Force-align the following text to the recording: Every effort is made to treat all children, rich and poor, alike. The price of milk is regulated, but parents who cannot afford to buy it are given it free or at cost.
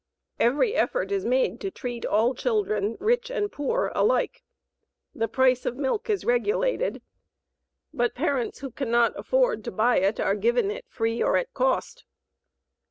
Every 0.39 0.73
effort 0.73 1.11
is 1.11 1.27
made 1.27 1.61
to 1.61 1.69
treat 1.69 2.07
all 2.07 2.33
children, 2.33 2.97
rich 2.99 3.29
and 3.29 3.51
poor, 3.51 3.91
alike. 3.93 4.41
The 5.13 5.27
price 5.27 5.63
of 5.63 5.77
milk 5.77 6.09
is 6.09 6.25
regulated, 6.25 7.03
but 7.93 8.15
parents 8.15 8.61
who 8.61 8.71
cannot 8.71 9.13
afford 9.15 9.63
to 9.65 9.71
buy 9.71 9.97
it 9.97 10.19
are 10.19 10.33
given 10.33 10.71
it 10.71 10.85
free 10.89 11.21
or 11.21 11.37
at 11.37 11.53
cost. 11.53 12.05